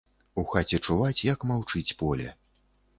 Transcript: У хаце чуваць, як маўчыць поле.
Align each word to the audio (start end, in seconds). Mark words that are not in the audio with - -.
У 0.41 0.45
хаце 0.53 0.79
чуваць, 0.87 1.25
як 1.31 1.47
маўчыць 1.53 1.87
поле. 2.05 2.27